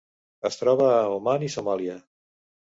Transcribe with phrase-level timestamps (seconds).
[0.49, 2.01] Es troba a Oman i Somàlia.